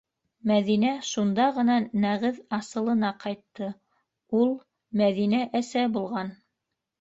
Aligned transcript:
Мәҙинә 0.51 0.93
шунда 1.09 1.43
ғына 1.57 1.75
нәғеҙ 2.05 2.39
асылына 2.57 3.11
ҡайтты: 3.25 3.69
ул, 4.39 4.51
Мәҙинә, 5.03 5.43
әсә 5.61 5.85
булған. 6.01 6.35